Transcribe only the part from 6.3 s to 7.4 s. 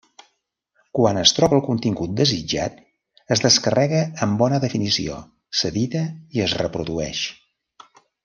i es reprodueix.